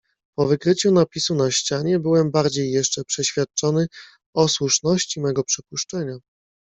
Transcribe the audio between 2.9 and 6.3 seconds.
przeświadczony o słuszności mego przypuszczenia."